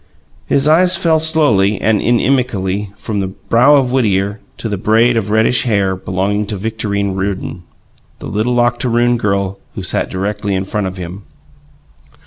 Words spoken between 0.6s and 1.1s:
eyes